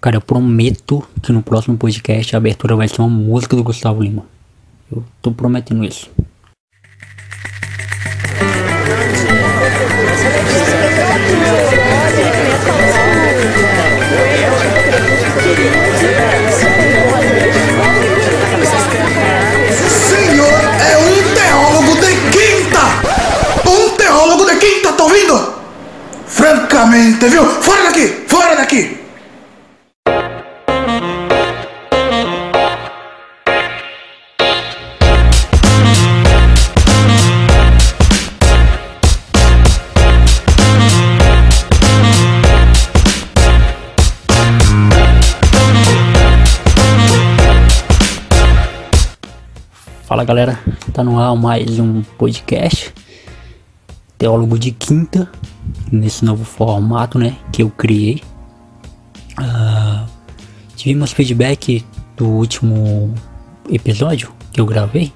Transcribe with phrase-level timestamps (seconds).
[0.00, 4.02] Cara, eu prometo que no próximo podcast a abertura vai ser uma música do Gustavo
[4.02, 4.24] Lima.
[4.90, 6.10] Eu tô prometendo isso.
[20.08, 22.80] Senhor é um teólogo de quinta!
[23.68, 25.54] Um teólogo de quinta, tá ouvindo?
[26.26, 27.44] Francamente, viu?
[27.44, 28.24] Fora daqui!
[28.26, 28.99] Fora daqui!
[50.30, 50.60] Galera,
[50.92, 52.94] tá no ar mais um podcast
[54.16, 55.28] Teólogo de Quinta
[55.90, 58.22] Nesse novo formato né, que eu criei.
[59.36, 60.08] Uh,
[60.76, 61.84] Tivemos feedback
[62.16, 63.12] do último
[63.68, 65.12] episódio que eu gravei.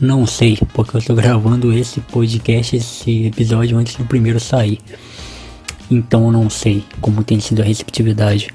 [0.00, 4.80] Não sei, porque eu estou gravando esse podcast, esse episódio antes do primeiro sair.
[5.88, 8.48] Então eu não sei como tem sido a receptividade.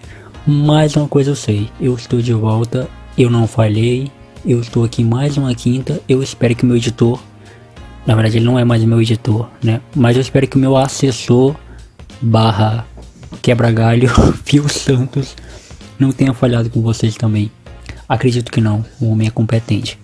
[0.46, 4.12] Mas uma coisa eu sei, eu estou de volta, eu não falhei
[4.46, 6.02] eu estou aqui mais uma quinta.
[6.08, 7.20] Eu espero que meu editor,
[8.06, 9.82] na verdade ele não é mais meu editor, né?
[9.96, 11.56] Mas eu espero que o meu assessor
[12.22, 12.86] barra
[13.42, 14.10] quebra-galho,
[14.44, 15.36] Fio Santos,
[15.98, 17.52] não tenha falhado com vocês também.
[18.08, 19.98] Acredito que não, o homem é competente.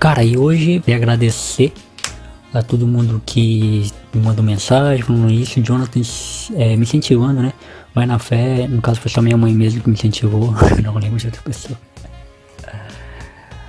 [0.00, 1.72] Cara, e hoje eu agradecer
[2.52, 6.00] a todo mundo que me mandou mensagem falando isso, Jonathan
[6.54, 7.52] é, me incentivando, né?
[7.94, 11.18] Vai na fé, no caso foi só minha mãe mesmo que me incentivou, não lembro
[11.18, 11.78] de outra pessoa.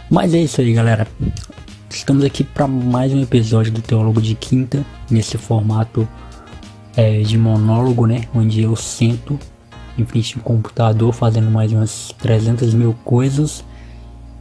[0.09, 1.05] Mas é isso aí, galera.
[1.89, 6.07] Estamos aqui para mais um episódio do Teólogo de Quinta, nesse formato
[6.95, 8.21] é, de monólogo, né?
[8.33, 9.37] Onde eu sento
[9.97, 13.65] em frente ao computador fazendo mais umas 300 mil coisas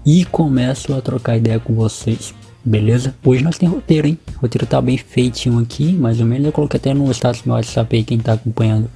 [0.05, 2.33] e começo a trocar ideia com vocês,
[2.65, 3.17] beleza?
[3.25, 4.17] Hoje nós tem roteiro, hein?
[4.37, 6.47] O roteiro tá bem feitinho aqui, mais ou menos.
[6.47, 8.89] Eu coloquei até no status do meu WhatsApp aí, quem tá acompanhando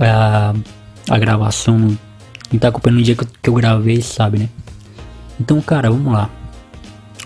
[0.00, 0.52] a,
[1.08, 1.96] a gravação,
[2.50, 4.48] quem tá acompanhando o dia que eu, que eu gravei, sabe, né?
[5.40, 6.30] Então, cara, vamos lá.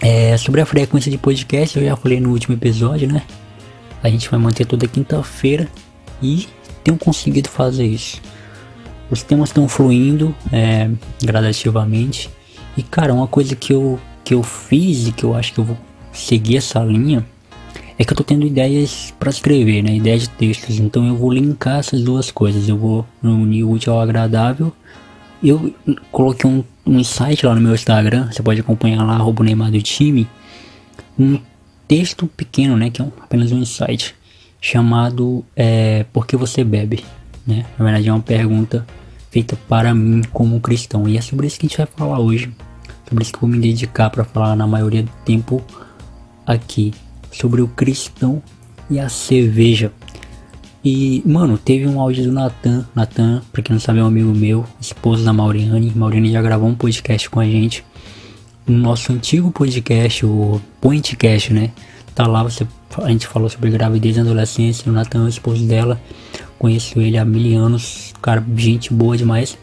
[0.01, 3.23] É, sobre a frequência de podcast, eu já falei no último episódio, né?
[4.03, 5.69] A gente vai manter toda quinta-feira
[6.23, 6.49] e
[6.85, 8.21] tenho conseguido fazer isso.
[9.11, 10.91] Os temas estão fluindo é,
[11.23, 12.31] gradativamente.
[12.77, 15.65] E, cara, uma coisa que eu, que eu fiz e que eu acho que eu
[15.65, 15.77] vou
[16.13, 17.27] seguir essa linha
[17.99, 19.97] é que eu tô tendo ideias para escrever, né?
[19.97, 20.79] Ideias de textos.
[20.79, 22.69] Então eu vou linkar essas duas coisas.
[22.69, 24.73] Eu vou unir o útil ao agradável.
[25.43, 25.73] Eu
[26.11, 29.81] coloquei um um site lá no meu Instagram, você pode acompanhar lá, arroba Neymar do
[29.83, 30.27] time,
[31.19, 31.39] um
[31.87, 34.15] texto pequeno, né, que é um, apenas um insight,
[34.61, 37.05] chamado é, Por que você bebe?
[37.47, 37.67] Né?
[37.79, 38.87] Na verdade é uma pergunta
[39.31, 42.51] feita para mim como cristão, e é sobre isso que a gente vai falar hoje,
[43.07, 45.63] sobre isso que eu vou me dedicar para falar na maioria do tempo
[46.47, 46.95] aqui,
[47.31, 48.43] sobre o cristão
[48.89, 49.93] e a cerveja.
[50.91, 52.87] E, mano, teve um áudio do Natan.
[52.95, 55.93] Natan, pra quem não sabe, é um amigo meu, esposo da Mauriane.
[55.95, 57.85] Mauriane já gravou um podcast com a gente.
[58.67, 61.73] No nosso antigo podcast, o Pointcast, né?
[62.15, 62.67] Tá lá, você,
[63.03, 64.91] a gente falou sobre gravidez e adolescência.
[64.91, 66.01] O Natan é o esposo dela.
[66.59, 68.15] Conheço ele há mil anos.
[68.23, 69.59] Cara, gente boa demais.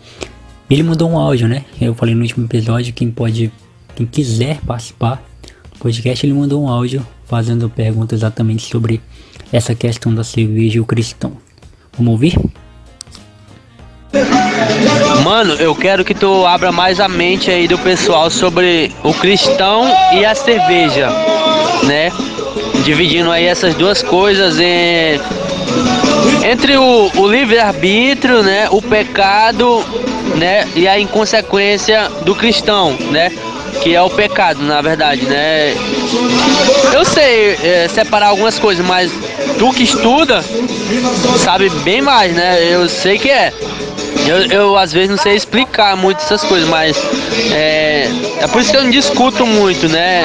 [0.69, 1.65] Ele mandou um áudio, né?
[1.81, 3.51] Eu falei no último episódio, quem pode,
[3.95, 5.27] quem quiser participar
[5.73, 9.01] do podcast, ele mandou um áudio fazendo perguntas exatamente sobre
[9.51, 11.33] essa questão da cerveja e o cristão.
[11.97, 12.37] Vamos ouvir?
[15.23, 19.85] Mano, eu quero que tu abra mais a mente aí do pessoal sobre o cristão
[20.13, 21.09] e a cerveja,
[21.83, 22.11] né?
[22.83, 25.19] Dividindo aí essas duas coisas em,
[26.49, 28.69] entre o, o livre-arbítrio, né?
[28.69, 29.83] O pecado,
[30.37, 30.67] né?
[30.75, 33.31] E a inconsequência do cristão, né?
[33.81, 35.75] Que é o pecado, na verdade, né?
[36.93, 39.11] Eu sei é, separar algumas coisas, mas
[39.57, 40.43] tu que estuda
[41.37, 42.63] sabe bem mais, né?
[42.63, 43.53] Eu sei que é.
[44.25, 46.97] Eu, eu às vezes não sei explicar muito essas coisas, mas
[47.51, 48.09] é,
[48.39, 50.23] é por isso que eu não discuto muito, né?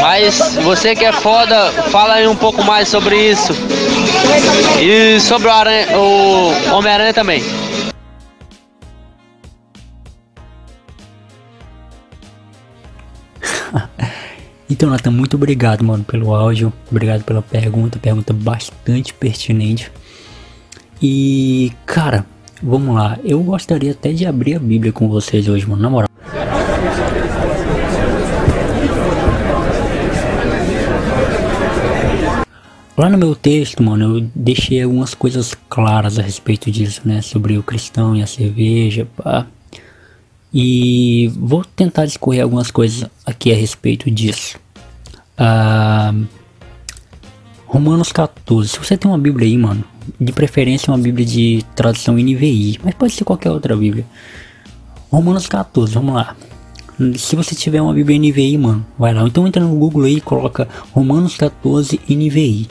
[0.00, 3.52] Mas você que é foda, fala aí um pouco mais sobre isso.
[4.80, 5.52] E sobre o,
[6.00, 7.44] o Homem-Aranha também.
[14.78, 16.72] Então, Nathan, muito obrigado, mano, pelo áudio.
[16.88, 17.98] Obrigado pela pergunta.
[17.98, 19.90] Pergunta bastante pertinente.
[21.02, 22.24] E, cara,
[22.62, 23.18] vamos lá.
[23.24, 26.08] Eu gostaria até de abrir a Bíblia com vocês hoje, mano, na moral.
[32.96, 37.20] Lá no meu texto, mano, eu deixei algumas coisas claras a respeito disso, né?
[37.20, 39.44] Sobre o cristão e a cerveja, pá.
[40.54, 44.56] E vou tentar discorrer algumas coisas aqui a respeito disso.
[45.38, 46.12] Ah,
[47.66, 48.70] Romanos 14.
[48.70, 49.84] Se você tem uma Bíblia aí, mano,
[50.20, 54.04] de preferência uma Bíblia de tradução NVI, mas pode ser qualquer outra Bíblia.
[55.10, 56.36] Romanos 14, vamos lá.
[57.16, 59.22] Se você tiver uma Bíblia NVI, mano, vai lá.
[59.22, 62.68] Então entra no Google aí e coloca Romanos 14 NVI.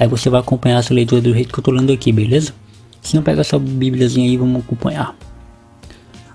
[0.00, 2.52] Aí você vai acompanhar essa leitura do jeito que eu tô lendo aqui, beleza?
[3.00, 5.14] Se não pega essa Bíbliazinha aí, vamos acompanhar.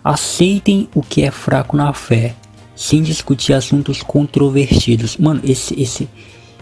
[0.03, 2.35] Aceitem o que é fraco na fé,
[2.77, 5.18] sem discutir assuntos controvertidos.
[5.18, 6.07] Mano, esse esse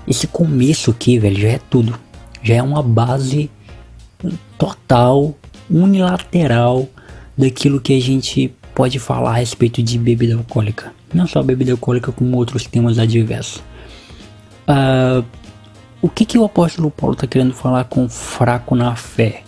[0.08, 2.00] esse começo aqui, velho, já é tudo.
[2.42, 3.52] Já é uma base
[4.58, 5.36] total,
[5.70, 6.88] unilateral
[7.38, 10.94] daquilo que a gente pode falar a respeito de bebida alcoólica.
[11.14, 13.62] Não só bebida alcoólica, como outros temas adversos.
[14.68, 15.26] Uh,
[16.02, 19.44] o que, que o apóstolo Paulo está querendo falar com fraco na fé?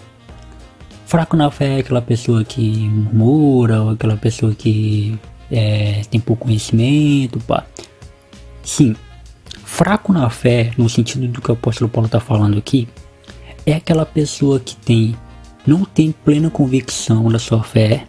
[1.05, 5.17] Fraco na fé é aquela pessoa que murmura, ou aquela pessoa que
[5.51, 7.65] é, tem pouco conhecimento, pá.
[8.63, 8.95] Sim,
[9.63, 12.87] fraco na fé, no sentido do que o apóstolo Paulo está falando aqui,
[13.65, 15.15] é aquela pessoa que tem
[15.65, 18.05] não tem plena convicção da sua fé,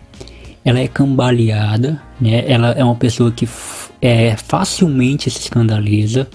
[0.65, 2.45] ela é cambaleada, né?
[2.47, 3.49] Ela é uma pessoa que
[4.01, 6.29] é, facilmente se escandaliza,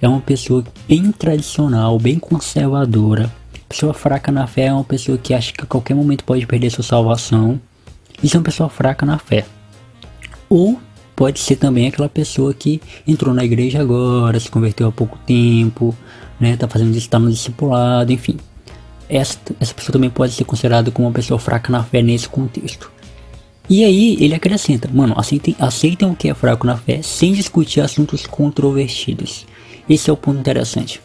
[0.00, 3.32] é uma pessoa bem tradicional, bem conservadora.
[3.68, 6.70] Pessoa fraca na fé é uma pessoa que acha que a qualquer momento pode perder
[6.70, 7.60] sua salvação.
[8.22, 9.44] Isso é uma pessoa fraca na fé.
[10.48, 10.80] Ou
[11.14, 15.96] pode ser também aquela pessoa que entrou na igreja agora, se converteu há pouco tempo,
[16.38, 16.56] né?
[16.56, 18.36] Tá fazendo isso, tá no discipulado, enfim.
[19.08, 22.90] Essa, essa pessoa também pode ser considerada como uma pessoa fraca na fé nesse contexto.
[23.68, 27.80] E aí ele acrescenta, mano, aceitem, aceitem o que é fraco na fé sem discutir
[27.80, 29.46] assuntos controvertidos.
[29.88, 31.02] Esse é o ponto interessante.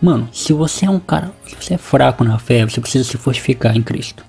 [0.00, 3.16] Mano, se você é um cara, se você é fraco na fé, você precisa se
[3.18, 4.24] fortificar em Cristo.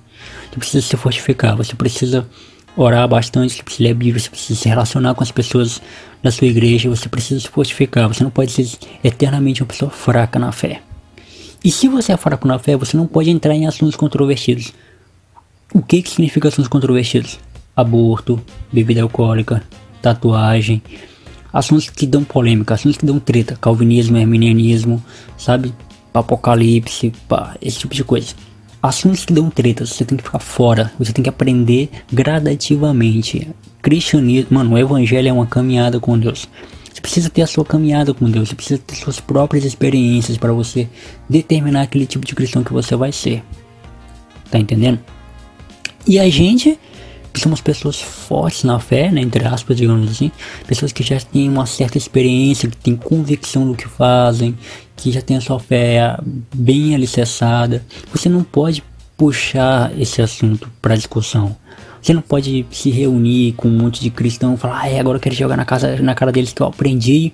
[0.50, 2.28] Você precisa se fortificar, você precisa
[2.78, 5.82] orar bastante, você precisa ler a Bíblia, você precisa se relacionar com as pessoas
[6.24, 8.66] da sua igreja, você precisa se fortificar, você não pode ser
[9.04, 10.82] eternamente uma pessoa fraca na fé.
[11.64, 14.72] E se você é fraco na fé, você não pode entrar em assuntos controvertidos.
[15.74, 17.40] O que que significa assuntos controvertidos?
[17.78, 18.42] aborto,
[18.74, 19.62] bebida alcoólica,
[20.02, 20.82] tatuagem,
[21.54, 25.04] assuntos que dão polêmica, assuntos que dão treta, calvinismo, arminianismo,
[25.38, 25.72] sabe?
[26.12, 28.34] Apocalipse, pá, esse tipo de coisa.
[28.82, 33.48] Assuntos que dão treta, você tem que ficar fora, você tem que aprender gradativamente.
[33.82, 36.48] Cristianismo, mano, o evangelho é uma caminhada com Deus.
[36.94, 40.54] Você precisa ter a sua caminhada com Deus, você precisa ter suas próprias experiências para
[40.54, 40.88] você
[41.30, 43.44] determinar aquele tipo de cristão que você vai ser.
[44.50, 45.00] Tá entendendo?
[46.08, 46.80] E a gente
[47.40, 50.32] somos pessoas fortes na fé, né, entre aspas, digamos assim,
[50.66, 54.58] pessoas que já têm uma certa experiência, que têm convicção do que fazem,
[54.98, 56.18] que já têm a sua fé
[56.54, 57.82] bem alicerçada.
[58.12, 58.84] Você não pode
[59.16, 61.56] puxar esse assunto para discussão.
[62.02, 65.18] Você não pode se reunir com um monte de cristão e falar, ah, é, agora
[65.18, 67.32] eu quero jogar na, casa, na cara deles que eu aprendi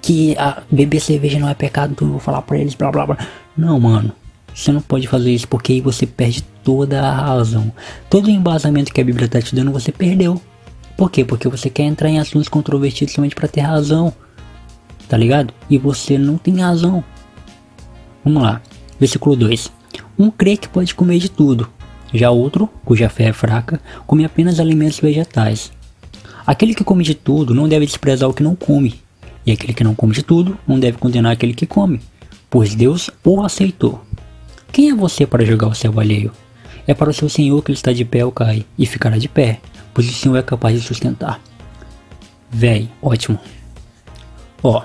[0.00, 3.06] que a beber cerveja não é pecado, então eu vou falar pra eles, blá blá
[3.06, 3.18] blá.
[3.56, 4.12] Não, mano.
[4.54, 7.70] Você não pode fazer isso porque aí você perde toda a razão.
[8.08, 10.40] Todo o embasamento que a Bíblia está te dando você perdeu.
[10.96, 11.24] Por quê?
[11.24, 14.14] Porque você quer entrar em assuntos controvertidos somente para ter razão.
[15.08, 15.54] Tá ligado?
[15.70, 17.02] E você não tem razão.
[18.24, 18.60] Vamos lá.
[18.98, 19.70] Versículo 2.
[20.18, 21.68] Um crê que pode comer de tudo.
[22.12, 25.72] Já outro, cuja fé é fraca, come apenas alimentos vegetais.
[26.46, 29.00] Aquele que come de tudo não deve desprezar o que não come.
[29.44, 32.00] E aquele que não come de tudo não deve condenar aquele que come,
[32.50, 34.00] pois Deus o aceitou.
[34.72, 36.32] Quem é você para julgar o céu alheio?
[36.86, 39.28] É para o seu Senhor que ele está de pé ou cai, e ficará de
[39.28, 39.60] pé,
[39.92, 41.40] pois o Senhor é capaz de sustentar.
[42.50, 43.38] Véi, ótimo.
[44.62, 44.82] Ó,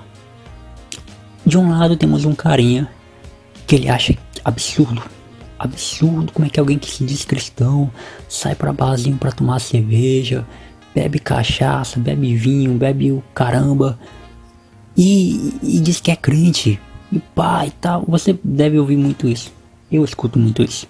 [1.45, 2.89] de um lado temos um carinha
[3.65, 5.01] que ele acha absurdo,
[5.57, 7.91] absurdo como é que alguém que se diz cristão
[8.27, 10.45] sai para barzinho para tomar cerveja,
[10.93, 13.97] bebe cachaça, bebe vinho, bebe o caramba
[14.95, 16.79] e, e diz que é crente
[17.11, 18.03] e pá e tal.
[18.07, 19.51] Você deve ouvir muito isso.
[19.91, 20.87] Eu escuto muito isso.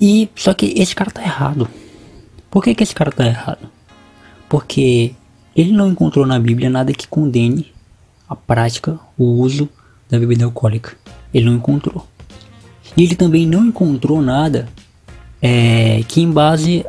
[0.00, 1.68] E só que esse cara tá errado.
[2.50, 3.68] Por que, que esse cara tá errado?
[4.48, 5.14] Porque
[5.54, 7.72] ele não encontrou na Bíblia nada que condene
[8.28, 9.68] a prática, o uso
[10.08, 10.96] da bebida alcoólica.
[11.32, 12.06] Ele não encontrou.
[12.96, 14.68] E ele também não encontrou nada
[15.40, 16.84] é, que embase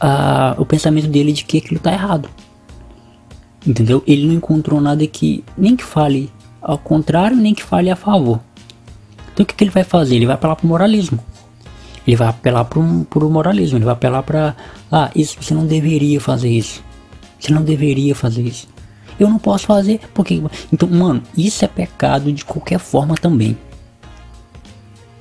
[0.00, 2.28] a, o pensamento dele de que aquilo tá errado.
[3.66, 4.02] Entendeu?
[4.06, 6.30] Ele não encontrou nada que nem que fale
[6.60, 8.40] ao contrário, nem que fale a favor.
[9.32, 10.16] Então o que, que ele vai fazer?
[10.16, 11.18] Ele vai apelar para o moralismo.
[12.06, 13.78] Ele vai apelar para o moralismo.
[13.78, 14.56] Ele vai apelar para.
[14.90, 16.82] Ah, isso você não deveria fazer isso.
[17.38, 18.68] Você não deveria fazer isso.
[19.18, 20.42] Eu não posso fazer porque.
[20.72, 23.56] Então, mano, isso é pecado de qualquer forma também.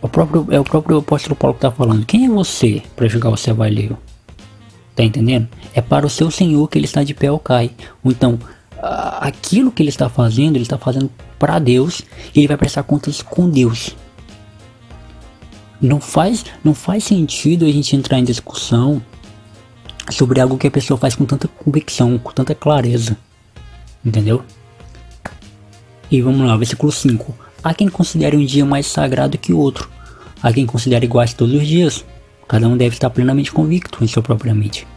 [0.01, 2.05] O próprio, é o próprio apóstolo Paulo que tá falando.
[2.05, 3.97] Quem é você para julgar o seu valeu?
[4.95, 5.47] Tá entendendo?
[5.73, 7.71] É para o seu Senhor que ele está de pé ou cai.
[8.03, 8.39] Então,
[8.81, 12.01] aquilo que ele está fazendo, ele está fazendo para Deus
[12.33, 13.95] e ele vai prestar contas com Deus.
[15.79, 19.01] Não faz, não faz sentido a gente entrar em discussão
[20.09, 23.17] sobre algo que a pessoa faz com tanta convicção, com tanta clareza.
[24.03, 24.43] Entendeu?
[26.09, 27.33] E vamos lá, versículo 5.
[27.63, 29.89] Há quem considere um dia mais sagrado que o outro.
[30.41, 32.03] Há quem considere iguais todos os dias.
[32.47, 34.87] Cada um deve estar plenamente convicto em sua própria mente.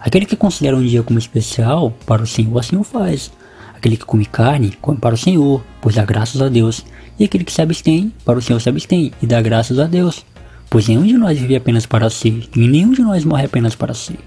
[0.00, 3.30] Aquele que considera um dia como especial para o Senhor, assim o faz.
[3.74, 6.84] Aquele que come carne, come para o Senhor, pois dá graças a Deus.
[7.18, 10.24] E aquele que se abstém, para o Senhor se abstém, e dá graças a Deus.
[10.70, 13.92] Pois nenhum de nós vive apenas para si, e nenhum de nós morre apenas para
[13.92, 14.18] si.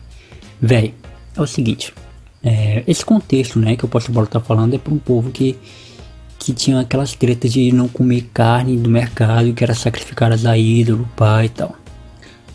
[0.62, 0.94] Véi,
[1.36, 1.94] é o seguinte,
[2.48, 5.58] é, esse contexto, né, que o apóstolo Paulo tá falando é para um povo que,
[6.40, 11.06] que tinha aquelas tretas de não comer carne do mercado, que era sacrificadas a ídolo,
[11.14, 11.76] pai e tal.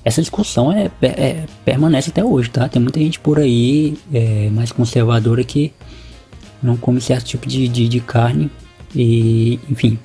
[0.02, 2.66] Essa discussão é, é, permanece até hoje, tá?
[2.70, 5.74] Tem muita gente por aí é, mais conservadora que
[6.62, 8.50] não come certo tipo de, de, de carne
[8.94, 9.98] e, enfim,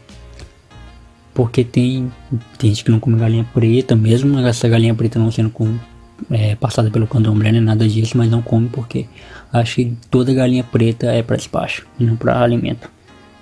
[1.34, 2.12] porque tem,
[2.58, 5.78] tem gente que não come galinha preta, mesmo essa galinha preta não sendo com,
[6.30, 9.08] é, passada pelo candomblé, nem nada disso, mas não come porque
[9.58, 12.90] acho que toda galinha preta é para despacho, não para alimento.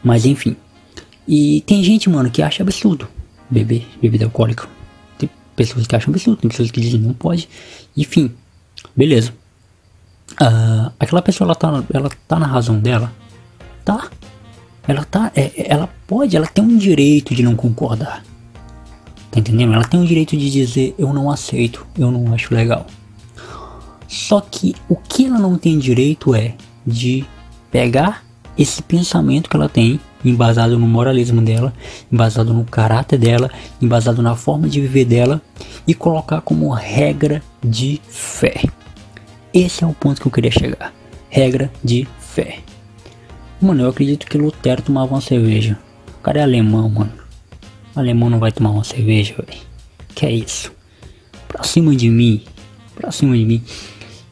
[0.03, 0.55] Mas enfim.
[1.27, 3.07] E tem gente, mano, que acha absurdo
[3.49, 4.67] beber bebida alcoólica.
[5.17, 7.49] Tem pessoas que acham absurdo, tem pessoas que dizem não pode.
[7.95, 8.31] Enfim,
[8.95, 9.33] beleza.
[10.33, 13.11] Uh, aquela pessoa ela tá, ela tá na razão dela?
[13.83, 14.09] Tá.
[14.87, 15.31] Ela tá.
[15.35, 18.23] É, ela pode, ela tem um direito de não concordar.
[19.31, 19.73] Tá entendendo?
[19.73, 22.85] Ela tem o direito de dizer eu não aceito, eu não acho legal.
[24.15, 26.55] Só que o que ela não tem direito é
[26.87, 27.25] de
[27.69, 28.23] pegar
[28.57, 31.73] esse pensamento que ela tem, embasado no moralismo dela,
[32.09, 35.41] embasado no caráter dela, embasado na forma de viver dela,
[35.85, 38.63] e colocar como regra de fé.
[39.53, 40.93] Esse é o ponto que eu queria chegar.
[41.29, 42.59] Regra de fé.
[43.61, 45.77] Mano, eu acredito que Lutero tomava uma cerveja.
[46.19, 47.13] O cara é alemão, mano.
[47.93, 49.61] O alemão não vai tomar uma cerveja, velho.
[50.15, 50.71] Que é isso?
[51.49, 52.41] Pra cima de mim.
[52.95, 53.61] Pra cima de mim.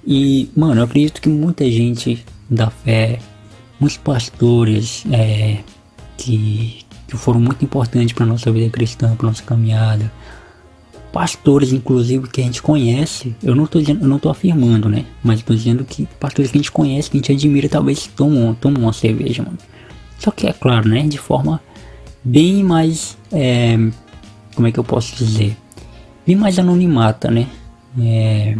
[0.06, 3.20] E, mano, eu acredito que muita gente da fé,
[3.80, 5.60] muitos pastores é,
[6.18, 10.12] que, que foram muito importantes para nossa vida cristã, para nossa caminhada,
[11.14, 15.06] pastores, inclusive, que a gente conhece, eu não tô dizendo, eu não tô afirmando, né?
[15.24, 18.56] Mas tô dizendo que pastores que a gente conhece, que a gente admira, talvez tomam,
[18.56, 19.58] tomam uma cerveja, mano.
[20.18, 21.04] Só que é claro, né?
[21.04, 21.62] De forma
[22.24, 23.16] bem mais.
[23.32, 23.78] É,
[24.56, 25.56] como é que eu posso dizer?
[26.26, 27.48] Bem mais anonimata, né?
[28.00, 28.58] É,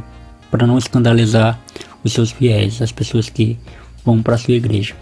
[0.54, 1.60] para não escandalizar
[2.04, 3.58] os seus fiéis, as pessoas que
[4.06, 4.94] vão para sua igreja.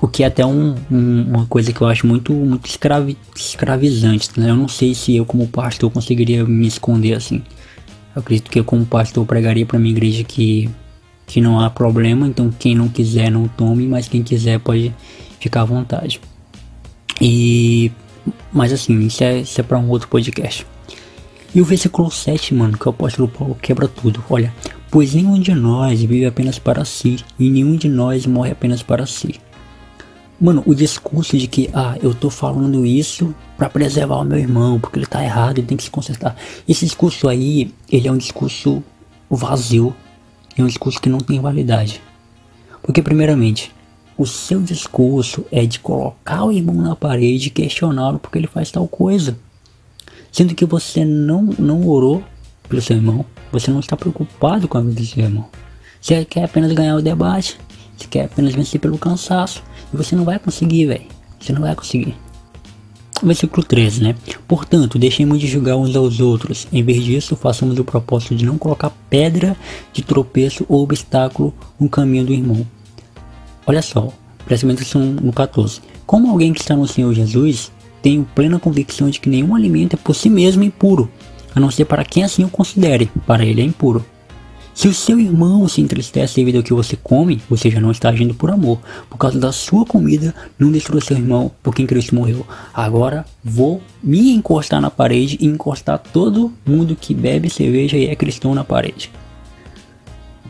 [0.00, 4.30] O que é até um, um, uma coisa que eu acho muito, muito escravi, escravizante.
[4.38, 4.50] Né?
[4.50, 7.42] Eu não sei se eu, como pastor, conseguiria me esconder assim.
[8.14, 10.70] Eu acredito que eu, como pastor, pregaria para minha igreja que,
[11.26, 12.28] que não há problema.
[12.28, 13.88] Então, quem não quiser, não tome.
[13.88, 14.94] Mas quem quiser, pode
[15.40, 16.20] ficar à vontade.
[17.20, 17.90] E.
[18.52, 20.64] Mas assim, isso é, isso é para um outro podcast.
[21.54, 24.24] E o versículo 7, mano, que o apóstolo Paulo quebra tudo.
[24.30, 24.54] Olha,
[24.90, 29.04] pois nenhum de nós vive apenas para si, e nenhum de nós morre apenas para
[29.04, 29.38] si.
[30.40, 34.80] Mano, o discurso de que, ah, eu tô falando isso para preservar o meu irmão,
[34.80, 36.34] porque ele tá errado, ele tem que se consertar.
[36.66, 38.82] Esse discurso aí, ele é um discurso
[39.30, 39.94] vazio,
[40.56, 42.00] é um discurso que não tem validade.
[42.82, 43.70] Porque, primeiramente,
[44.16, 48.70] o seu discurso é de colocar o irmão na parede e questioná-lo porque ele faz
[48.70, 49.36] tal coisa.
[50.32, 52.24] Sendo que você não, não orou
[52.68, 55.46] pelo seu irmão, você não está preocupado com a vida do seu irmão.
[56.00, 57.58] Você quer apenas ganhar o debate,
[57.96, 59.62] você quer apenas vencer pelo cansaço.
[59.92, 61.04] E você não vai conseguir, velho.
[61.38, 62.16] Você não vai conseguir.
[63.22, 64.16] Versículo 13, né?
[64.48, 66.66] Portanto, deixemos de julgar uns aos outros.
[66.72, 69.56] Em vez disso, façamos o propósito de não colocar pedra
[69.92, 72.66] de tropeço ou obstáculo no caminho do irmão.
[73.64, 74.08] Olha só,
[74.44, 75.80] presta atenção no 14.
[76.04, 77.70] Como alguém que está no Senhor Jesus,
[78.02, 81.08] tenho plena convicção de que nenhum alimento é por si mesmo impuro,
[81.54, 84.04] a não ser para quem assim o considere, para ele é impuro.
[84.74, 88.08] Se o seu irmão se entristece devido ao que você come, você já não está
[88.08, 88.78] agindo por amor.
[89.08, 92.46] Por causa da sua comida, não destrua seu irmão por quem Cristo morreu.
[92.72, 98.16] Agora vou me encostar na parede e encostar todo mundo que bebe cerveja e é
[98.16, 99.10] cristão na parede.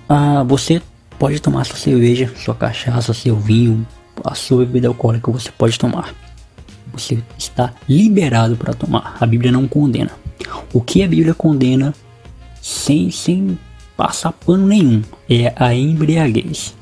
[0.08, 0.80] Ah, você
[1.18, 3.84] pode tomar sua cerveja, sua cachaça, seu vinho,
[4.24, 6.14] a sua bebida alcoólica, você pode tomar.
[6.92, 9.16] Você está liberado para tomar.
[9.20, 10.10] A Bíblia não condena.
[10.72, 11.94] O que a Bíblia condena
[12.60, 13.58] sem, sem
[13.96, 15.02] passar pano nenhum.
[15.28, 16.74] É a embriaguez.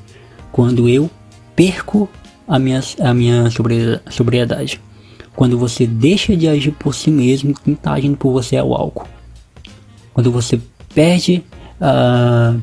[0.51, 1.09] Quando eu
[1.55, 2.09] perco
[2.47, 3.49] a minha, a minha
[4.09, 4.81] sobriedade.
[5.35, 8.73] quando você deixa de agir por si mesmo, quem está agindo por você é o
[8.73, 9.07] álcool.
[10.13, 10.59] Quando você
[10.93, 11.43] perde,
[11.79, 12.61] uh,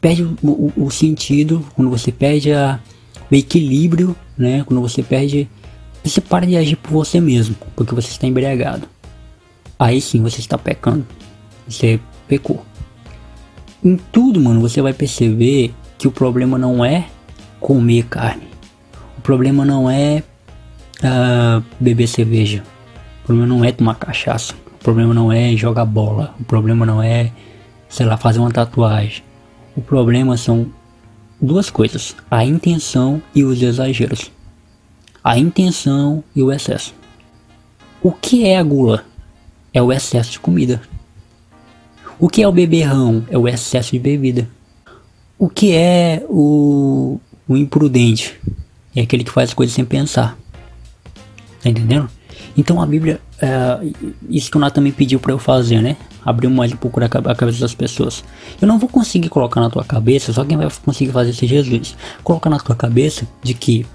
[0.00, 2.80] perde o, o, sentido, quando você perde a,
[3.30, 4.64] o equilíbrio, né?
[4.64, 5.48] Quando você perde,
[6.02, 8.88] você para de agir por você mesmo, porque você está embriagado.
[9.78, 11.06] Aí sim você está pecando.
[11.68, 12.64] Você pecou.
[13.82, 17.06] Em tudo, mano, você vai perceber que o problema não é
[17.58, 18.48] comer carne.
[19.16, 20.22] O problema não é
[21.02, 22.62] uh, beber cerveja.
[23.22, 24.54] O problema não é tomar cachaça.
[24.80, 26.34] O problema não é jogar bola.
[26.40, 27.30] O problema não é,
[27.88, 29.22] sei lá, fazer uma tatuagem.
[29.76, 30.66] O problema são
[31.40, 34.30] duas coisas: a intenção e os exageros.
[35.22, 36.94] A intenção e o excesso.
[38.02, 39.04] O que é a gula?
[39.72, 40.80] É o excesso de comida.
[42.18, 43.24] O que é o beberrão?
[43.30, 44.48] É o excesso de bebida.
[45.38, 48.40] O que é o, o imprudente?
[48.94, 50.36] É aquele que faz as coisas sem pensar.
[51.62, 52.08] Tá entendendo?
[52.56, 53.78] Então a Bíblia, é,
[54.28, 55.96] isso que o Natan me pediu para eu fazer, né?
[56.24, 58.24] Abrir mais um pouco a cabeça das pessoas.
[58.60, 61.48] Eu não vou conseguir colocar na tua cabeça, só quem vai conseguir fazer isso é
[61.48, 61.96] Jesus.
[62.22, 63.86] Colocar na tua cabeça de que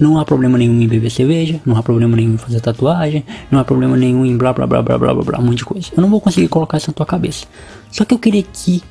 [0.00, 3.60] não há problema nenhum em beber cerveja, não há problema nenhum em fazer tatuagem, não
[3.60, 5.88] há problema nenhum em blá blá blá blá blá blá blá, um monte de coisa.
[5.94, 7.46] Eu não vou conseguir colocar isso na tua cabeça.
[7.92, 8.82] Só que eu queria que.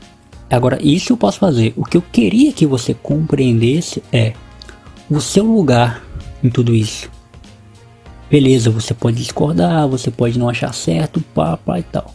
[0.50, 1.74] Agora, isso eu posso fazer.
[1.76, 4.34] O que eu queria que você compreendesse é
[5.10, 6.04] o seu lugar
[6.44, 7.10] em tudo isso.
[8.30, 12.14] Beleza, você pode discordar, você pode não achar certo, pá, pá e tal.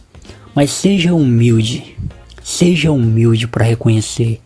[0.53, 1.97] Mas seja humilde.
[2.41, 4.39] Seja humilde para reconhecer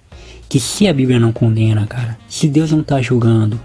[0.48, 3.60] que se a Bíblia não condena, cara, se Deus não tá julgando,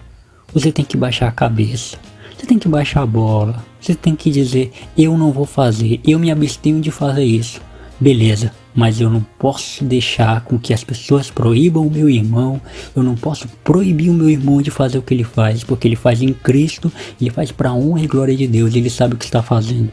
[0.54, 1.99] você tem que baixar a cabeça.
[2.37, 3.64] Você tem que baixar a bola.
[3.80, 7.61] Você tem que dizer: eu não vou fazer, eu me abstenho de fazer isso.
[8.00, 12.61] Beleza, mas eu não posso deixar com que as pessoas proíbam o meu irmão.
[12.94, 15.96] Eu não posso proibir o meu irmão de fazer o que ele faz, porque ele
[15.96, 19.25] faz em Cristo, ele faz para honra e glória de Deus, ele sabe o que
[19.25, 19.92] está fazendo.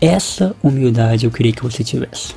[0.00, 2.34] Essa humildade eu queria que você tivesse.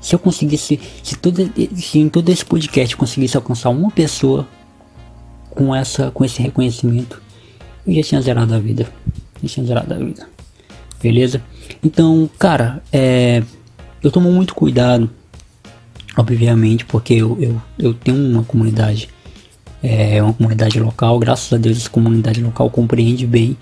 [0.00, 4.48] Se eu conseguisse, se, todo, se em todo esse podcast eu conseguisse alcançar uma pessoa
[5.50, 7.20] com essa com esse reconhecimento,
[7.86, 8.86] eu já tinha zerado a vida.
[9.42, 10.26] Já tinha zerado a vida.
[11.02, 11.42] Beleza?
[11.82, 13.42] Então, cara, é,
[14.02, 15.08] eu tomo muito cuidado,
[16.16, 19.08] obviamente, porque eu, eu, eu tenho uma comunidade,
[19.82, 23.56] é uma comunidade local, graças a Deus essa comunidade local compreende bem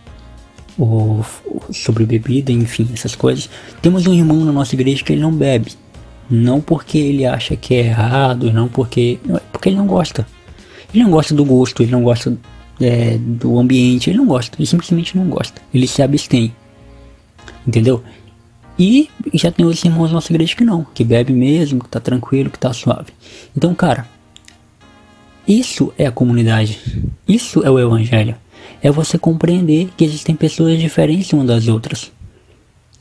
[0.78, 1.24] o,
[1.72, 3.48] sobre bebida, enfim, essas coisas.
[3.82, 5.72] Temos um irmão na nossa igreja que ele não bebe.
[6.30, 9.18] Não porque ele acha que é errado, não porque.
[9.50, 10.26] Porque ele não gosta.
[10.92, 12.36] Ele não gosta do gosto, ele não gosta
[12.80, 15.60] é, do ambiente, ele não gosta, ele simplesmente não gosta.
[15.72, 16.54] Ele se abstém.
[17.66, 18.02] Entendeu?
[18.78, 22.48] E já tem outros irmãos nossa igreja que não, que bebe mesmo, que tá tranquilo,
[22.48, 23.12] que tá suave.
[23.56, 24.08] Então, cara,
[25.46, 26.78] isso é a comunidade.
[27.26, 28.36] Isso é o evangelho.
[28.82, 32.12] É você compreender que existem pessoas diferentes umas das outras.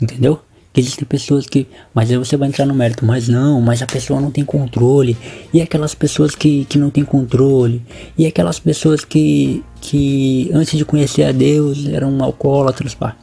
[0.02, 0.41] Entendeu?
[0.78, 1.66] Que existem pessoas que.
[1.92, 5.18] Mas aí você vai entrar no mérito, mas não, mas a pessoa não tem controle.
[5.52, 7.82] E aquelas pessoas que, que não tem controle.
[8.16, 13.16] E aquelas pessoas que, que antes de conhecer a Deus eram alcoólatras, pá.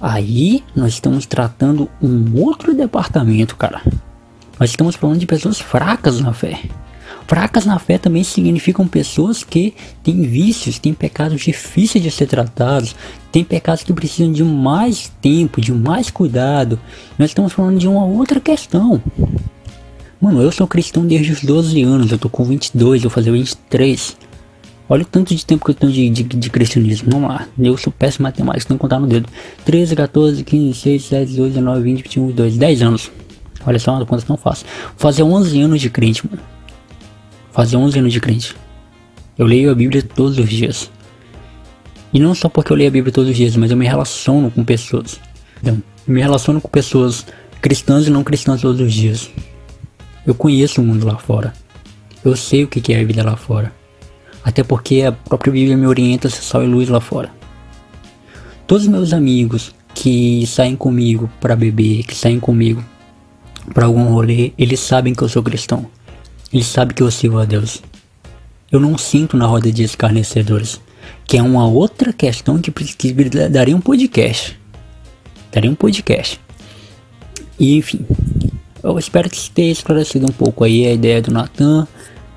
[0.00, 3.82] Aí nós estamos tratando um outro departamento, cara.
[4.58, 6.58] Nós estamos falando de pessoas fracas na fé.
[7.28, 12.96] Fracas na fé também significam pessoas que têm vícios, têm pecados difíceis de ser tratados,
[13.30, 16.80] têm pecados que precisam de mais tempo, de mais cuidado.
[17.18, 19.02] Nós estamos falando de uma outra questão.
[20.18, 23.30] Mano, eu sou cristão desde os 12 anos, eu tô com 22, eu vou fazer
[23.30, 24.16] 23.
[24.88, 27.10] Olha o tanto de tempo que eu tenho de, de, de cristianismo.
[27.12, 29.28] Vamos lá, eu sou péssimo em matemática, que contar no dedo.
[29.66, 33.10] 13, 14, 15, 16, 17, 18, 19, 20, 21, 22, 10 anos.
[33.66, 34.66] Olha só, uma conta tão fácil.
[34.86, 36.57] Vou fazer 11 anos de crente, mano
[37.58, 38.54] fazer 11 anos de crente.
[39.36, 40.88] Eu leio a Bíblia todos os dias.
[42.12, 44.48] E não só porque eu leio a Bíblia todos os dias, mas eu me relaciono
[44.48, 45.18] com pessoas.
[45.60, 47.26] Então, me relaciono com pessoas
[47.60, 49.28] cristãs e não cristãs todos os dias.
[50.24, 51.52] Eu conheço o mundo lá fora.
[52.24, 53.72] Eu sei o que é a vida lá fora.
[54.44, 57.28] Até porque a própria Bíblia me orienta a ser sal e luz lá fora.
[58.68, 62.84] Todos os meus amigos que saem comigo para beber, que saem comigo
[63.74, 65.90] para algum rolê, eles sabem que eu sou cristão.
[66.52, 67.82] Ele sabe que eu sirvo a Deus.
[68.70, 70.80] Eu não sinto na roda de escarnecedores,
[71.26, 72.72] que é uma outra questão que,
[73.50, 74.58] daria um podcast.
[75.52, 76.40] Daria um podcast.
[77.58, 78.06] E enfim,
[78.82, 81.86] eu espero que tenha esclarecido um pouco aí a ideia do Natan.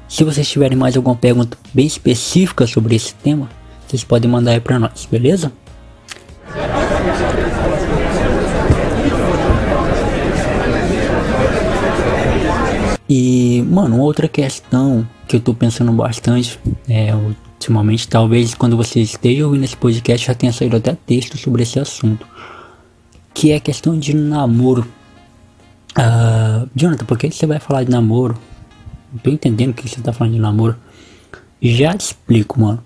[0.08, 3.50] Se vocês tiverem mais alguma pergunta bem específica sobre esse tema,
[3.88, 5.52] vocês podem mandar aí pra nós, beleza?
[13.13, 18.08] E, mano, outra questão que eu tô pensando bastante, é, ultimamente.
[18.08, 22.26] Talvez quando você esteja ouvindo esse podcast já tenha saído até texto sobre esse assunto.
[23.34, 24.88] Que é a questão de namoro.
[25.91, 28.38] Uh, Jonathan, por que você vai falar de namoro?
[29.12, 30.78] Não tô entendendo o que você tá falando de namoro.
[31.62, 32.82] Já te explico, mano.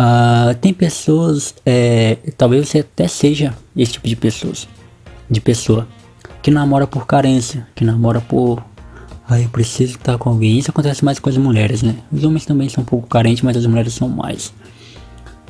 [0.00, 4.68] Uh, tem pessoas, é, talvez você até seja esse tipo de pessoas,
[5.28, 5.88] de pessoa
[6.40, 8.62] que namora por carência, que namora por
[9.28, 10.58] Aí eu preciso estar com alguém.
[10.58, 11.96] Isso acontece mais com as mulheres, né?
[12.12, 14.52] Os homens também são um pouco carentes, mas as mulheres são mais.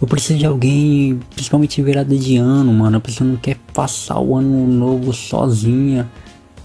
[0.00, 2.96] Eu preciso de alguém, principalmente virada de ano, mano.
[2.96, 6.08] A pessoa não quer passar o ano novo sozinha.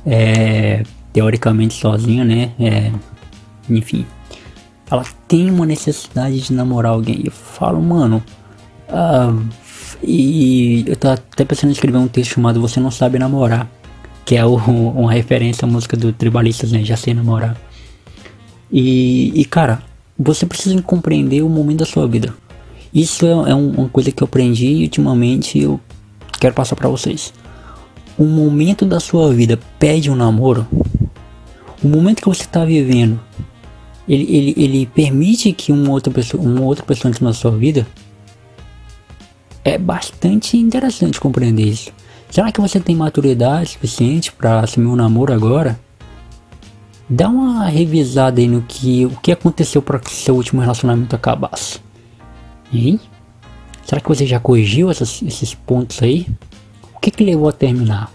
[0.05, 0.83] É.
[1.11, 2.51] Teoricamente sozinha, né?
[2.57, 2.91] É.
[3.69, 4.05] Enfim.
[4.89, 7.23] Ela tem uma necessidade de namorar alguém.
[7.25, 8.23] Eu falo, mano.
[8.89, 9.33] Ah,
[10.03, 13.69] e eu tô até pensando em escrever um texto chamado Você Não Sabe Namorar
[14.25, 16.83] que é o, uma referência à música do Tribalistas, né?
[16.83, 17.57] Já sei namorar.
[18.71, 19.83] E, e cara,
[20.17, 22.33] você precisa compreender o momento da sua vida.
[22.93, 25.79] Isso é, é uma coisa que eu aprendi e ultimamente eu
[26.39, 27.33] quero passar para vocês.
[28.17, 30.67] O momento da sua vida pede um namoro.
[31.83, 33.19] O momento que você está vivendo,
[34.07, 37.87] ele, ele, ele permite que uma outra pessoa, uma outra pessoa entre na sua vida.
[39.63, 41.91] É bastante interessante compreender isso.
[42.31, 45.77] Será que você tem maturidade suficiente para assumir um namoro agora?
[47.09, 51.81] Dá uma revisada aí no que o que aconteceu para que seu último relacionamento acabasse.
[52.73, 53.01] Hein?
[53.85, 56.25] Será que você já corrigiu essas, esses pontos aí?
[56.95, 58.09] O que, que levou a terminar?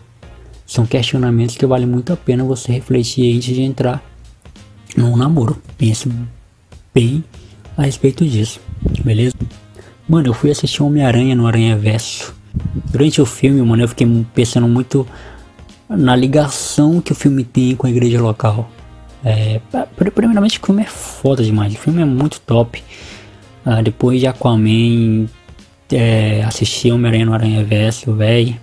[0.67, 4.03] São questionamentos que vale muito a pena você refletir antes de entrar
[4.97, 5.61] num namoro.
[5.77, 6.11] Pense
[6.95, 7.23] bem
[7.77, 8.63] a respeito disso,
[9.05, 9.35] beleza?
[10.09, 12.36] Mano, eu fui assistir Homem-Aranha no Aranha Verso
[12.90, 15.07] Durante o filme, mano, eu fiquei pensando muito
[15.88, 18.71] na ligação que o filme tem com a igreja local.
[19.25, 19.61] É,
[20.14, 21.75] primeiramente, o filme é foda demais.
[21.75, 22.83] O filme é muito top.
[23.64, 25.27] Ah, depois de Aquaman,
[25.90, 28.57] é, assisti Homem-Aranha no Aranha Verso, velho.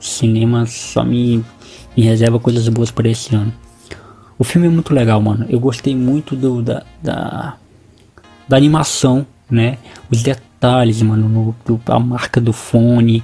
[0.00, 1.44] Cinema só me,
[1.96, 3.52] me reserva coisas boas para esse ano.
[4.38, 5.46] O filme é muito legal, mano.
[5.48, 7.56] Eu gostei muito do, da, da,
[8.46, 9.78] da animação, né?
[10.10, 13.22] Os detalhes detalhes, mano, no, a marca do fone,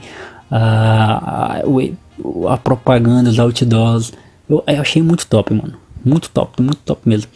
[0.51, 4.13] a, a, a propaganda, os outdoors.
[4.49, 5.75] Eu, eu, achei muito top, mano.
[6.05, 7.31] Muito top, muito top mesmo.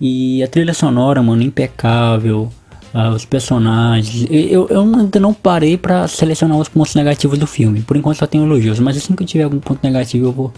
[0.00, 2.50] E a trilha sonora, mano, impecável.
[2.94, 4.24] Uh, os personagens.
[4.30, 7.82] Eu, eu ainda não parei para selecionar os pontos negativos do filme.
[7.82, 8.78] Por enquanto só tenho elogios.
[8.78, 10.52] Mas assim que eu tiver algum ponto negativo, eu vou,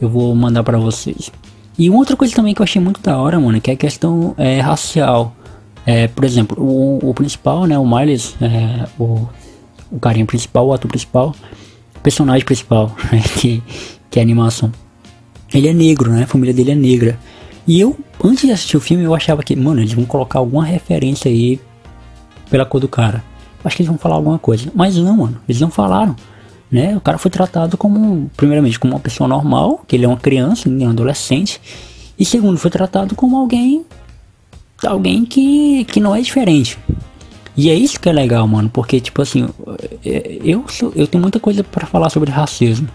[0.00, 1.32] eu vou mandar para vocês.
[1.76, 4.32] E outra coisa também que eu achei muito da hora, mano, que é a questão
[4.38, 5.34] é, racial.
[5.86, 9.28] É, por exemplo, o, o, principal, né, o Miles, é, o,
[9.90, 11.32] o carinha principal, o ator principal,
[11.94, 13.62] o personagem principal, né, que,
[14.10, 14.72] que é a animação.
[15.54, 17.18] Ele é negro, né, a família dele é negra.
[17.68, 20.64] E eu, antes de assistir o filme, eu achava que, mano, eles vão colocar alguma
[20.64, 21.60] referência aí
[22.50, 23.22] pela cor do cara.
[23.64, 24.70] Acho que eles vão falar alguma coisa.
[24.74, 26.14] Mas não, mano, eles não falaram.
[26.70, 26.96] Né?
[26.96, 30.68] O cara foi tratado como, primeiramente, como uma pessoa normal, que ele é uma criança,
[30.68, 31.60] um adolescente.
[32.18, 33.84] E segundo, foi tratado como alguém
[34.84, 36.78] alguém que, que não é diferente.
[37.56, 39.48] E é isso que é legal, mano, porque tipo assim,
[40.04, 42.88] é, eu sou, eu tenho muita coisa para falar sobre racismo,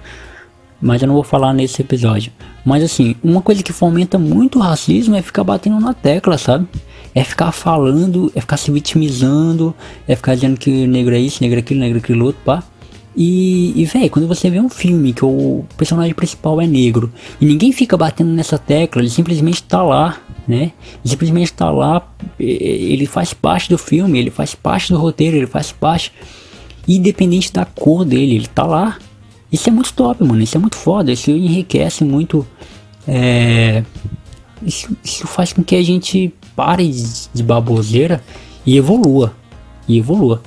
[0.79, 2.31] mas eu não vou falar nesse episódio.
[2.63, 6.67] Mas assim, uma coisa que fomenta muito o racismo é ficar batendo na tecla, sabe?
[7.13, 9.73] É ficar falando, é ficar se vitimizando,
[10.07, 12.63] é ficar dizendo que negro é isso, negro é aquilo, negro é aquilo outro, pá.
[13.15, 17.45] E, e velho, quando você vê um filme que o personagem principal é negro e
[17.45, 20.71] ninguém fica batendo nessa tecla, ele simplesmente tá lá, né?
[21.04, 22.08] Ele simplesmente tá lá,
[22.39, 26.13] ele faz parte do filme, ele faz parte do roteiro, ele faz parte,
[26.88, 28.97] independente da cor dele, ele tá lá.
[29.52, 32.47] Isso é muito top, mano, isso é muito foda, isso enriquece muito.
[33.06, 33.84] É,
[34.63, 38.24] isso, isso faz com que a gente pare de, de baboseira
[38.65, 39.36] e evolua.
[39.86, 40.41] E evolua.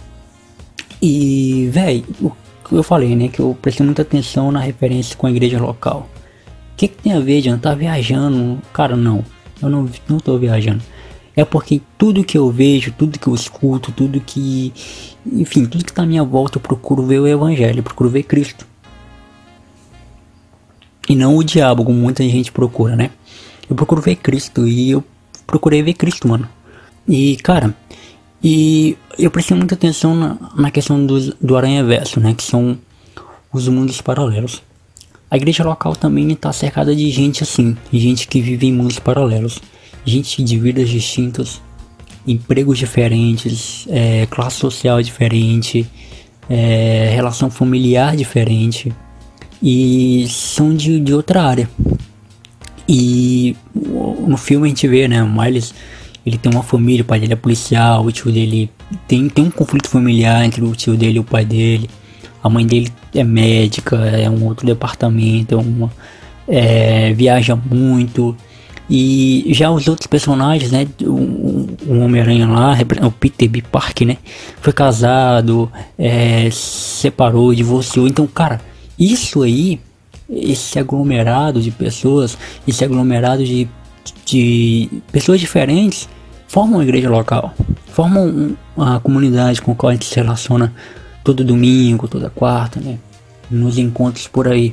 [1.02, 2.04] E, velho,
[2.72, 6.08] eu falei, né, que eu prestei muita atenção na referência com a igreja local.
[6.72, 7.58] O que, que tem a ver, John?
[7.58, 8.60] Tá viajando?
[8.72, 9.24] Cara, não.
[9.62, 10.82] Eu não, não tô viajando.
[11.36, 14.72] É porque tudo que eu vejo, tudo que eu escuto, tudo que.
[15.26, 18.22] Enfim, tudo que tá à minha volta, eu procuro ver o Evangelho, eu procuro ver
[18.24, 18.66] Cristo.
[21.08, 23.10] E não o diabo, como muita gente procura, né?
[23.68, 25.04] Eu procuro ver Cristo e eu
[25.46, 26.48] procurei ver Cristo, mano.
[27.06, 27.74] E, cara,
[28.46, 32.34] e eu prestei muita atenção na, na questão do, do Aranha Verso, né?
[32.34, 32.76] Que são
[33.50, 34.62] os mundos paralelos.
[35.30, 39.60] A igreja local também está cercada de gente assim, gente que vive em mundos paralelos,
[40.04, 41.62] gente de vidas distintas,
[42.26, 45.86] empregos diferentes, é, classe social diferente,
[46.48, 48.92] é, relação familiar diferente
[49.62, 51.70] e são de, de outra área.
[52.86, 55.72] E no filme a gente vê, né, o Miles
[56.24, 58.70] ele tem uma família, o pai dele é policial, o tio dele
[59.06, 61.88] tem, tem um conflito familiar entre o tio dele e o pai dele.
[62.42, 65.90] A mãe dele é médica, é um outro departamento, é uma,
[66.48, 68.36] é, viaja muito.
[68.88, 70.86] E já os outros personagens, né?
[71.02, 73.62] O, o Homem-Aranha lá, o Peter B.
[73.62, 74.18] Park, né?
[74.60, 78.06] Foi casado, é, separou, divorciou.
[78.06, 78.60] Então, cara,
[78.98, 79.80] isso aí,
[80.28, 82.36] esse aglomerado de pessoas,
[82.68, 83.66] esse aglomerado de,
[84.26, 86.08] de pessoas diferentes,
[86.54, 87.52] formam uma igreja local,
[87.88, 90.72] formam uma comunidade com a qual a gente se relaciona
[91.24, 92.96] todo domingo, toda quarta, né?
[93.50, 94.72] Nos encontros por aí,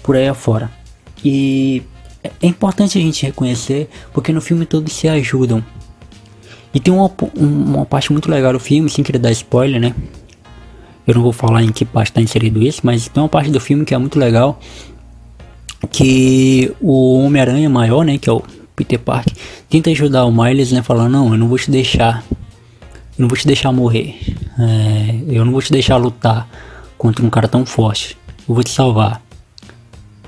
[0.00, 0.70] por aí afora.
[1.24, 1.82] E
[2.22, 5.60] é importante a gente reconhecer, porque no filme todos se ajudam.
[6.72, 9.92] E tem uma, uma parte muito legal do filme, sem querer dar spoiler, né?
[11.04, 13.58] Eu não vou falar em que parte está inserido isso, mas tem uma parte do
[13.58, 14.60] filme que é muito legal.
[15.90, 18.18] Que o Homem-Aranha maior, né?
[18.18, 18.40] Que é o
[18.78, 19.34] Peter Parker,
[19.68, 20.82] tenta ajudar o Miles, né?
[20.82, 22.22] Falando, não, eu não vou te deixar.
[22.30, 24.16] Eu não vou te deixar morrer.
[24.56, 26.48] É, eu não vou te deixar lutar
[26.96, 28.16] contra um cara tão forte.
[28.48, 29.20] Eu vou te salvar.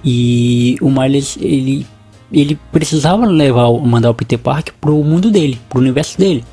[0.05, 1.87] E o Miles, ele,
[2.33, 6.45] ele precisava levar, mandar o Peter Parker pro mundo dele, pro universo dele.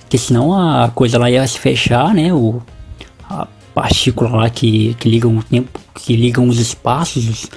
[0.00, 2.34] Porque senão a coisa lá ia se fechar, né?
[2.34, 2.60] O,
[3.30, 7.50] a partícula lá que, que ligam o tempo, que ligam os espaços, os,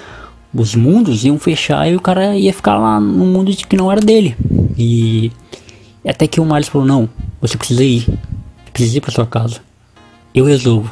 [0.56, 4.00] os mundos iam fechar e o cara ia ficar lá no mundo que não era
[4.00, 4.36] dele.
[4.76, 5.30] E
[6.06, 7.08] até que o Miles falou, não,
[7.40, 8.06] você precisa ir.
[8.72, 9.60] Precisa ir pra sua casa.
[10.34, 10.90] Eu resolvo.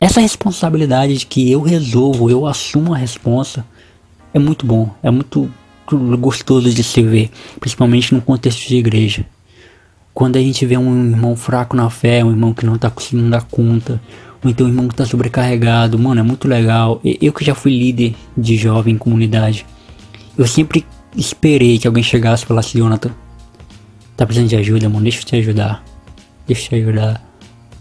[0.00, 3.66] Essa responsabilidade de que eu resolvo, eu assumo a responsa,
[4.32, 5.50] é muito bom, é muito
[6.18, 9.26] gostoso de se ver, principalmente no contexto de igreja.
[10.12, 13.30] Quando a gente vê um irmão fraco na fé, um irmão que não tá conseguindo
[13.30, 14.00] dar conta,
[14.42, 17.00] ou então um irmão que tá sobrecarregado, mano, é muito legal.
[17.04, 19.64] Eu que já fui líder de jovem em comunidade,
[20.36, 20.84] eu sempre
[21.16, 23.10] esperei que alguém chegasse e falasse, Jonathan,
[24.16, 25.84] tá precisando de ajuda, mano, deixa eu te ajudar.
[26.46, 27.30] Deixa eu te ajudar.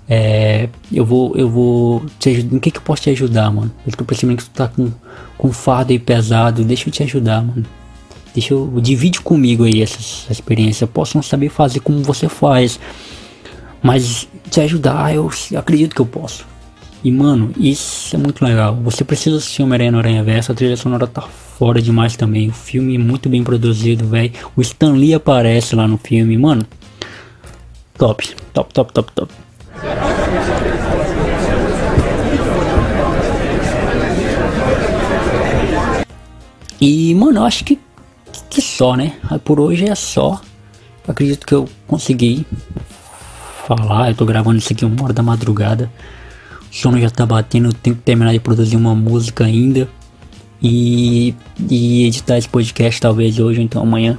[0.07, 2.55] É, eu vou, eu vou te ajudar.
[2.55, 3.71] Em que, que eu posso te ajudar, mano?
[3.85, 4.91] Eu tô percebendo que tu tá com,
[5.37, 6.63] com fardo aí pesado.
[6.63, 7.65] Deixa eu te ajudar, mano.
[8.39, 8.71] Deixa eu.
[8.81, 10.85] Divide comigo aí essa, experiência.
[10.85, 12.79] Eu posso não saber fazer como você faz.
[13.83, 16.45] Mas te ajudar, eu acredito que eu posso.
[17.03, 18.75] E mano, isso é muito legal.
[18.81, 20.53] Você precisa assistir Homem-Aranha no Aranha Versa.
[20.53, 22.49] A trilha sonora tá fora demais também.
[22.49, 24.31] O filme é muito bem produzido, velho.
[24.55, 26.65] O Stan Lee aparece lá no filme, mano.
[27.97, 29.33] Top, top, top, top, top.
[36.81, 37.77] E, mano, eu acho que,
[38.49, 39.17] que só, né?
[39.43, 40.41] Por hoje é só.
[41.07, 42.45] Acredito que eu consegui
[43.65, 44.09] falar.
[44.09, 45.91] Eu tô gravando isso aqui uma hora da madrugada.
[46.71, 47.69] O sono já tá batendo.
[47.69, 49.87] Eu tenho que terminar de produzir uma música ainda.
[50.61, 51.33] E,
[51.69, 54.17] e editar esse podcast talvez hoje ou então amanhã.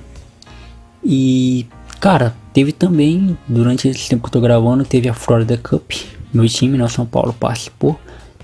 [1.04, 1.66] E,
[2.00, 5.92] cara, teve também, durante esse tempo que eu tô gravando, teve a Florida Cup
[6.32, 7.98] meu time, né, São Paulo, participou.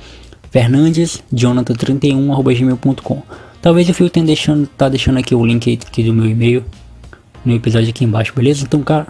[0.50, 3.22] fernandesjonathan31@gmail.com.
[3.60, 6.64] Talvez o fio tenha deixando, tá deixando aqui o link aqui do meu e-mail
[7.44, 8.64] no episódio aqui embaixo, beleza?
[8.64, 9.08] Então, cara,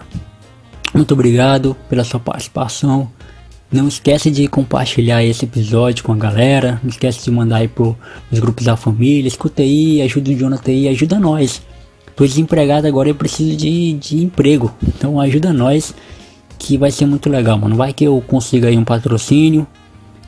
[0.93, 3.09] muito obrigado pela sua participação
[3.71, 6.77] Não esquece de compartilhar esse episódio com a galera.
[6.83, 7.97] Não esquece de mandar aí pro,
[8.29, 9.29] os grupos da família.
[9.29, 11.61] Escuta aí, ajuda o Jonathan aí, ajuda nós.
[12.19, 14.75] Tô desempregado agora e preciso de, de emprego.
[14.85, 15.95] Então ajuda nós
[16.57, 17.77] que vai ser muito legal, mano.
[17.77, 19.65] Vai que eu consiga aí um patrocínio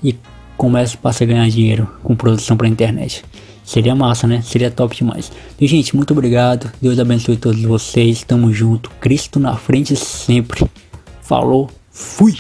[0.02, 0.16] e
[0.56, 3.26] começo a ganhar dinheiro com produção pra internet.
[3.66, 4.42] Seria massa, né?
[4.42, 5.34] Seria top demais.
[5.60, 6.72] E, gente, muito obrigado.
[6.82, 8.24] Deus abençoe todos vocês.
[8.24, 8.90] Tamo junto.
[9.02, 10.64] Cristo na frente sempre.
[11.22, 11.70] Falou.
[11.92, 12.38] Fui.